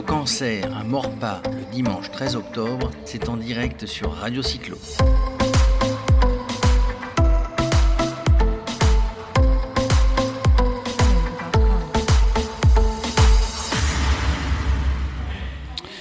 [0.00, 4.78] cyclo-cancer à Morpa le dimanche 13 octobre, c'est en direct sur Radio Cyclo.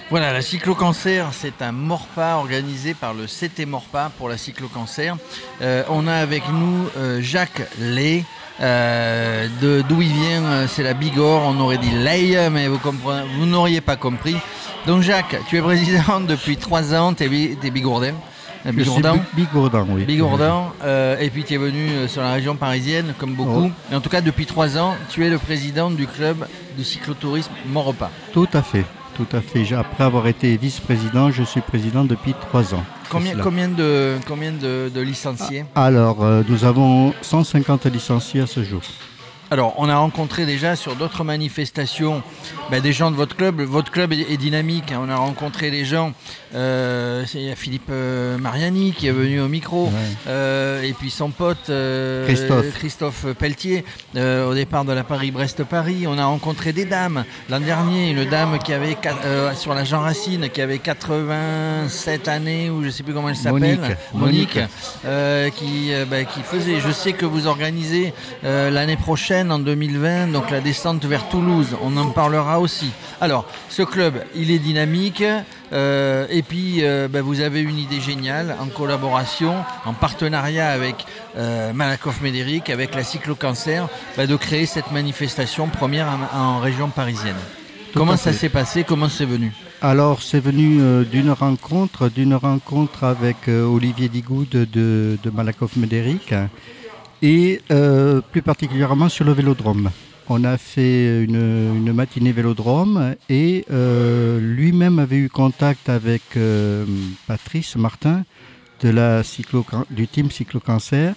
[0.10, 5.18] Voilà, la cyclo-cancer, c'est un Morpa organisé par le CT Morpa pour la cyclo-cancer.
[5.62, 8.24] Euh, on a avec nous euh, Jacques Lay.
[8.62, 11.44] Euh, de d'où il vient, euh, c'est la Bigorre.
[11.46, 14.36] On aurait dit Lay, mais vous n'auriez pas compris.
[14.86, 17.14] Donc Jacques, tu es président depuis trois ans.
[17.14, 18.14] Bi- t'es bigourdin.
[18.66, 19.16] euh, Bigourdan.
[19.34, 20.04] Bi- Bigourdan, oui.
[20.04, 23.68] Bigourdan, euh, et puis tu es venu sur la région parisienne, comme beaucoup.
[23.68, 23.72] Oh.
[23.90, 26.46] Mais en tout cas, depuis trois ans, tu es le président du club
[26.78, 28.10] de cyclotourisme Moropa.
[28.34, 28.84] Tout à fait,
[29.20, 29.74] tout à fait.
[29.74, 32.84] Après avoir été vice-président, je suis président depuis trois ans.
[33.10, 33.42] Combien, de,
[34.28, 35.66] combien de, de licenciés?
[35.76, 38.82] Alors, euh, nous avons 150 licenciés à ce jour.
[39.52, 42.22] Alors, on a rencontré déjà sur d'autres manifestations
[42.70, 43.60] ben, des gens de votre club.
[43.62, 44.92] Votre club est, est dynamique.
[44.92, 45.02] hein.
[45.04, 46.14] On a rencontré des gens.
[46.54, 49.86] euh, c'est- Il y a Philippe euh, Mariani qui est venu au micro.
[49.86, 49.92] Ouais.
[50.28, 52.74] Euh, et puis son pote euh, Christophe.
[52.76, 53.86] Christophe Pelletier
[54.18, 56.06] euh, au départ de la Paris-Brest-Paris.
[56.08, 57.24] On a rencontré des dames.
[57.50, 62.70] L'an dernier, une dame qui avait euh, sur la Jean Racine qui avait 87 années
[62.70, 63.80] ou je sais plus comment elle s'appelle.
[63.80, 63.80] Monique.
[64.14, 64.60] Monique, Monique.
[65.06, 66.80] euh, qui, bah, qui faisait.
[66.80, 71.76] Je sais que vous organisez euh, l'année prochaine en 2020 donc la descente vers Toulouse.
[71.84, 72.92] On en parlera aussi.
[73.22, 75.24] Alors, ce club, il est dynamique.
[75.72, 79.54] euh, et puis, euh, bah, vous avez une idée géniale en collaboration,
[79.86, 81.06] en partenariat avec
[81.38, 86.90] euh, Malakoff Médéric, avec la Cyclo-Cancer, bah, de créer cette manifestation première en, en région
[86.90, 87.36] parisienne.
[87.94, 88.84] Tout Comment ça s'est passé?
[88.84, 89.52] Comment c'est venu?
[89.82, 95.76] Alors, c'est venu euh, d'une rencontre, d'une rencontre avec euh, Olivier Digoud de, de Malakoff
[95.78, 96.34] Médéric
[97.22, 99.90] et euh, plus particulièrement sur le vélodrome.
[100.30, 106.86] On a fait une, matinée vélodrome et euh, lui-même avait eu contact avec euh,
[107.28, 108.24] Patrice Martin
[108.82, 111.16] de la cyclo, du team Cyclo-Cancer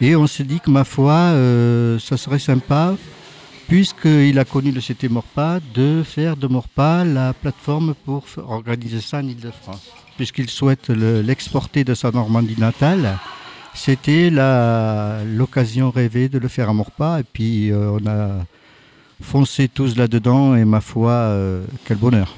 [0.00, 1.32] et on s'est dit que ma foi,
[2.00, 2.94] ça serait sympa
[3.68, 9.18] puisqu'il a connu le CT Morpa, de faire de Morpa la plateforme pour organiser ça
[9.18, 9.90] en Ile-de-France.
[10.16, 13.18] Puisqu'il souhaite le- l'exporter de sa Normandie natale,
[13.74, 17.20] c'était l'occasion rêvée de le faire à Morpa.
[17.20, 18.44] Et puis euh, on a
[19.22, 22.34] foncé tous là-dedans et ma foi, euh, quel bonheur.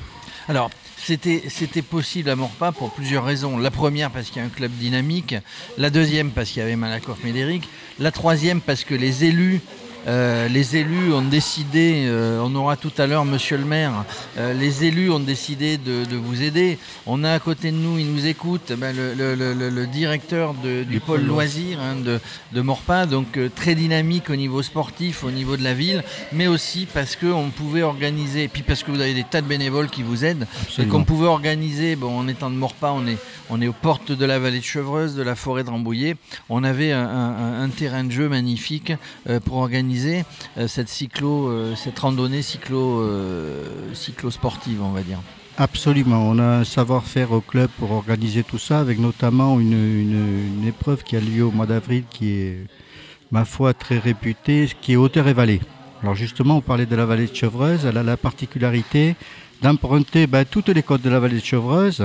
[0.49, 3.59] Alors, c'était, c'était possible à Morpa pour plusieurs raisons.
[3.59, 5.35] La première, parce qu'il y a un club dynamique.
[5.77, 7.69] La deuxième, parce qu'il y avait Malakoff Médéric.
[7.99, 9.61] La troisième, parce que les élus.
[10.07, 14.05] Euh, les élus ont décidé, euh, on aura tout à l'heure Monsieur le maire,
[14.39, 16.79] euh, les élus ont décidé de, de vous aider.
[17.07, 19.87] On a à côté de nous, il nous écoute, ben, le, le- le- le- le
[19.87, 22.21] directeur de- du, Du pôle pôle loisirs hein, de,
[22.53, 26.87] de Morpa, donc très dynamique au niveau sportif, au niveau de la ville, mais aussi
[26.93, 30.03] parce qu'on pouvait organiser, et puis parce que vous avez des tas de bénévoles qui
[30.03, 30.47] vous aident,
[30.83, 33.17] et qu'on pouvait organiser, bon, en étant de Morpa, on est,
[33.49, 36.17] on est aux portes de la vallée de Chevreuse, de la forêt de Rambouillet.
[36.49, 38.93] On avait un, un- un terrain de jeu magnifique
[39.45, 45.19] pour organiser euh, cette cyclo, euh, cette randonnée cyclo, euh, cyclo sportive, on va dire.
[45.57, 50.59] Absolument, on a un savoir-faire au club pour organiser tout ça, avec notamment une, une-
[50.61, 52.59] une épreuve qui a lieu au mois d'avril qui est,
[53.31, 55.61] ma foi, très réputée, qui est hauteur et vallée.
[56.03, 59.15] Alors justement, on parlait de la vallée de Chevreuse, elle a la particularité
[59.63, 62.03] d'emprunter ben, toutes les côtes de la vallée de Chevreuse,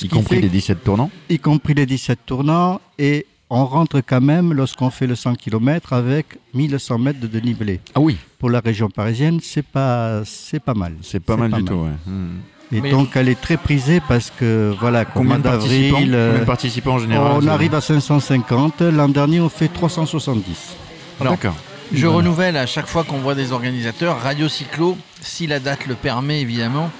[0.00, 1.10] Y compris fait- les 17 tournants.
[1.28, 5.92] Y compris les 17 tournants, et on rentre quand même, lorsqu'on fait le 100 km,
[5.92, 7.80] avec 1100 mètres de dénivelé.
[7.94, 10.94] Ah oui, Pour la région parisienne, c'est pas, c'est pas mal.
[11.02, 11.72] c'est pas mal pas du mal.
[11.72, 11.80] tout.
[11.80, 11.90] ouais.
[12.12, 12.38] Hmm.
[12.72, 16.14] Et Mais- donc elle est très prisée parce que voilà, Combien mois de participants d'avril,
[16.16, 18.80] euh, Combien de participants en général on arrive à 550.
[18.82, 20.74] L'an dernier, on fait 370.
[21.20, 21.54] Alors, D'accord.
[21.92, 22.16] Je Voilà.
[22.16, 26.40] renouvelle à chaque fois qu'on voit des organisateurs, Radio Cyclo, si la date le permet
[26.40, 26.90] évidemment,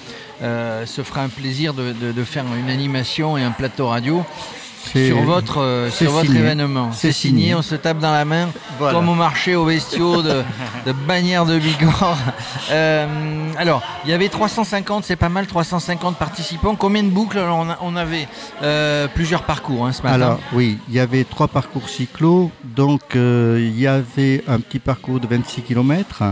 [0.41, 4.23] euh, se fera un plaisir de, de- de faire une animation et un plateau radio
[4.89, 6.39] sur votre, euh, c'est sur votre signé.
[6.39, 6.91] événement.
[6.91, 7.55] C'est signé, signé.
[7.55, 8.49] on se tape dans la main,
[8.79, 8.93] Voilà.
[8.97, 10.43] comme au marché aux bestiaux de,
[10.85, 12.17] de Bagnères de Bigorre.
[12.71, 13.07] Euh,
[13.57, 16.75] alors, il y avait 350, c'est pas mal, 350 participants.
[16.75, 18.27] Combien de boucles Alors, on, a- on avait
[18.63, 20.15] euh, plusieurs parcours hein, ce matin.
[20.15, 22.51] Alors oui, il y avait trois parcours cyclo.
[22.63, 26.23] Donc il y avait un petit parcours de 26 km.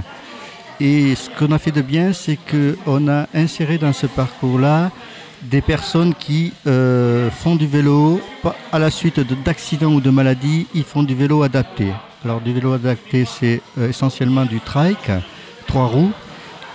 [0.82, 4.92] Et ce qu'on a fait de bien, c'est qu'on a inséré dans ce parcours-là
[5.50, 8.20] des personnes qui euh, font du vélo,
[8.72, 11.88] à la suite de- d'accidents ou de maladies, ils font du vélo adapté.
[12.24, 15.12] Alors du vélo adapté, c'est euh, essentiellement du trike,
[15.68, 16.12] trois roues.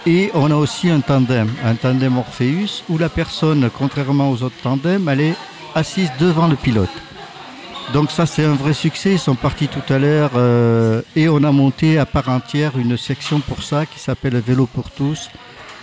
[0.07, 4.61] Et on a aussi un tandem, un tandem Orpheus, où la personne, contrairement aux autres
[4.63, 5.35] tandems, elle est
[5.75, 6.89] assise devant le pilote.
[7.93, 11.43] Donc ça c'est un vrai succès, ils sont partis tout à l'heure euh, et on
[11.43, 15.29] a monté à part entière une section pour ça qui s'appelle Vélo pour tous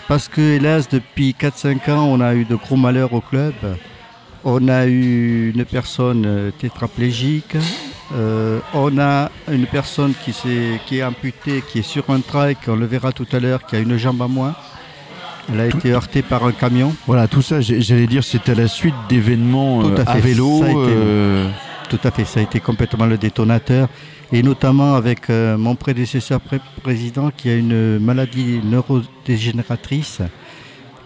[0.07, 3.53] parce que hélas, depuis 4-5 ans, on a eu de gros malheurs au club.
[4.43, 7.57] On a eu une personne euh, tétraplégique,
[8.15, 12.59] euh, on a une personne qui, est, qui est amputée, qui est sur un trike,
[12.67, 14.55] on le verra tout à l'heure, qui a une jambe à moins.
[15.51, 16.93] Elle a été heurtée par un camion.
[17.07, 20.63] Voilà, tout ça, j'allais dire, c'était la suite d'événements euh, à, vélo.
[21.89, 23.87] Tout à fait, ça a été complètement le détonateur.
[24.31, 26.41] Et notamment avec mon prédécesseur
[26.83, 30.21] président qui a une maladie neurodégénératrice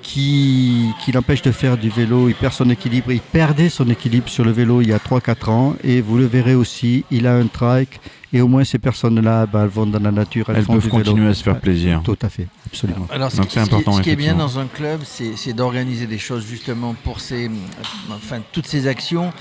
[0.02, 4.44] qui, l'empêche de faire du vélo, il perd son équilibre, il perdait son équilibre sur
[4.44, 5.76] le vélo il y a 3-4 ans.
[5.84, 8.00] Et vous le verrez aussi, il a un trike.
[8.34, 11.34] Et au moins ces personnes-là, bah, elles vont dans la nature, elles, peuvent continuer à
[11.34, 12.02] se faire plaisir.
[12.04, 13.08] Tout à fait, absolument.
[13.12, 16.46] Alors, ce, qui, important, ce qui est bien dans un club, c'est d'organiser des choses
[16.46, 17.50] justement pour ces,
[18.12, 19.34] enfin, toutes ces actions.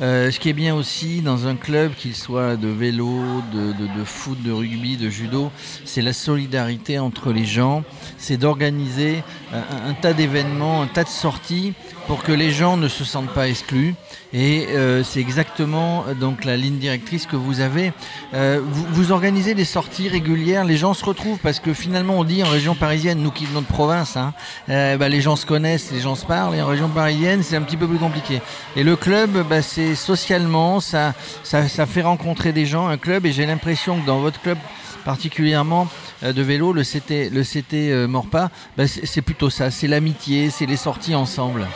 [0.00, 3.20] Euh, ce qui est bien aussi dans un club, qu'il soit de vélo,
[3.52, 5.50] de, de, foot, de rugby, de judo,
[5.84, 7.84] c'est la solidarité entre les gens.
[8.16, 11.74] C'est d'organiser un, un tas d'événements, un tas de sorties
[12.06, 13.94] pour que les gens ne se sentent pas exclus.
[14.32, 17.92] Et euh, c'est exactement donc la ligne directrice que vous avez.
[18.34, 22.42] Euh, vous, organisez des sorties régulières, les gens se retrouvent parce que finalement on dit
[22.42, 24.32] en région parisienne, nous qui venons de province, hein,
[24.68, 26.54] bah, les gens se connaissent, les gens se parlent.
[26.54, 28.40] Et en région parisienne, c'est un petit peu plus compliqué.
[28.76, 31.14] Et le club, bah, c'est socialement, ça,
[31.44, 33.26] fait rencontrer des gens, un club.
[33.26, 34.58] Et j'ai l'impression que dans votre club
[35.04, 35.88] particulièrement
[36.22, 40.76] de vélo, le CT, le CT Morpa, bah, c'est plutôt ça, c'est l'amitié, c'est les
[40.76, 41.66] sorties ensemble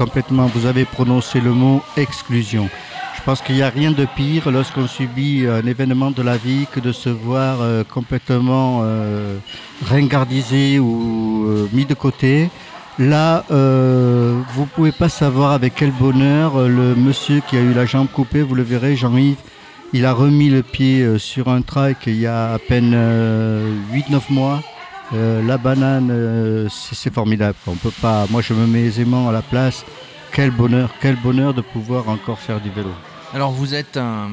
[0.00, 0.46] complètement.
[0.46, 2.70] Vous avez prononcé le mot exclusion.
[3.20, 6.66] Je pense qu'il n'y a rien de pire lorsqu'on subit un événement de la vie
[6.72, 9.36] que de se voir euh, complètement euh,
[9.84, 12.50] ringardisé ou euh, mis de côté.
[12.98, 17.86] Là, vous ne pouvez pas savoir avec quel bonheur le monsieur qui a eu la
[17.86, 19.38] jambe coupée, vous le verrez, Jean-Yves,
[19.94, 22.94] il a remis le pied sur un trike il y a à peine
[23.90, 24.60] 8-9 mois.
[25.12, 27.56] Euh, la banane, euh, c'est formidable.
[27.66, 28.26] On peut pas.
[28.30, 29.84] Moi, je me mets aisément à la place.
[30.32, 32.90] Quel bonheur, quel bonheur de pouvoir encore faire du vélo.
[33.34, 34.30] Alors, vous êtes un.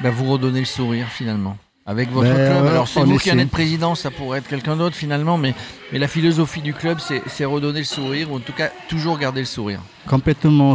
[0.00, 1.56] Ben, vous redonnez le sourire finalement
[1.88, 2.66] avec votre ben, club.
[2.66, 5.54] Alors c'est vous qui en êtes président, ça pourrait être quelqu'un d'autre finalement, mais,
[5.90, 9.40] mais la philosophie du club, c'est redonner le sourire, ou en tout cas toujours garder
[9.40, 9.80] le sourire.
[10.06, 10.74] Complètement.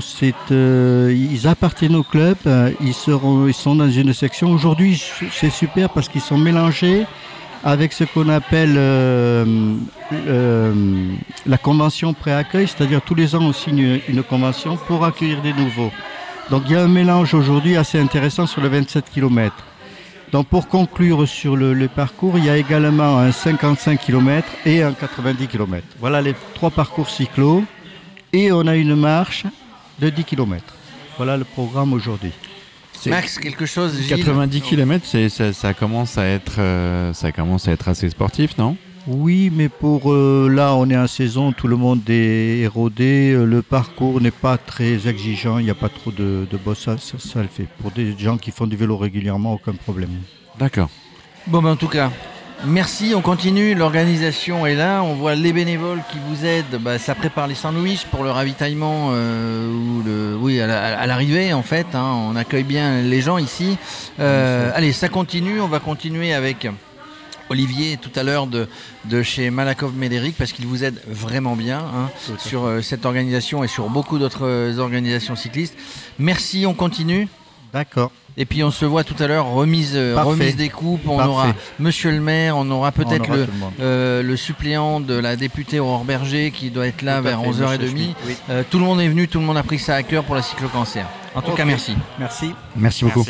[0.51, 2.37] Euh, ils appartiennent au club,
[2.81, 4.51] ils, seront, ils sont dans une section.
[4.51, 5.01] Aujourd'hui,
[5.31, 7.05] c'est super parce qu'ils sont mélangés
[7.63, 9.75] avec ce qu'on appelle euh,
[10.11, 11.07] euh,
[11.45, 15.91] la convention pré-accueil, c'est-à-dire tous les ans on signe une convention pour accueillir des nouveaux.
[16.49, 19.55] Donc il y a un mélange aujourd'hui assez intéressant sur le 27 km.
[20.31, 24.93] Donc pour conclure sur le, parcours, il y a également un 55 km et un
[24.93, 25.85] 90 km.
[25.99, 27.63] Voilà les trois parcours cyclo
[28.33, 29.45] et on a une marche
[29.99, 30.63] de 10 km.
[31.17, 32.31] Voilà le programme aujourd'hui.
[33.05, 37.89] Max, quelque chose 90 km, ça, ça, commence à être, euh, ça commence à être
[37.89, 38.77] assez sportif, non?
[39.07, 43.45] Oui, mais pour euh, là, on est en saison, tout le monde est érodé, euh,
[43.45, 46.95] le parcours n'est pas très exigeant, il n'y a pas trop de, de boss, ça,
[46.97, 47.67] ça, le fait.
[47.81, 50.11] Pour des gens qui font du vélo régulièrement, aucun problème.
[50.57, 50.89] D'accord.
[51.47, 52.11] Bon, ben, en tout cas,
[52.65, 57.13] Merci, on continue, l'organisation est là, on voit les bénévoles qui vous aident, bah, ça
[57.13, 62.29] prépare les sandwichs pour le ravitaillement euh, ou le, oui, à l'arrivée en fait, hein.
[62.29, 63.77] on accueille bien les gens ici.
[64.21, 66.65] Euh, allez, ça continue, on va continuer avec
[67.49, 68.67] Olivier tout à l'heure de,
[69.05, 73.63] de chez Malakoff Médéric parce qu'il vous aide vraiment bien hein, sur euh, cette organisation
[73.63, 75.75] et sur beaucoup d'autres organisations cyclistes.
[76.19, 77.27] Merci, on continue.
[77.73, 78.11] D'accord.
[78.35, 81.07] Et puis on se voit tout à l'heure, remise, euh, remise des coupes.
[81.07, 83.29] On aura Monsieur le maire, on aura peut-être
[83.79, 88.15] euh, le, suppléant de la députée Aurore Berger qui doit être là vers 11h30.
[88.49, 90.35] Euh, tout le monde est venu, tout le monde a pris ça à cœur pour
[90.35, 91.05] la cyclo-cancer.
[91.35, 91.95] En tout cas, merci.
[92.19, 92.53] Merci.
[92.75, 93.25] Merci beaucoup.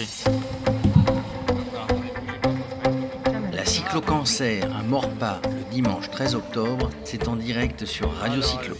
[3.94, 8.76] La cyclo-cancer, un mort pas le dimanche 13 octobre, c'est en direct sur Radio Cyclo.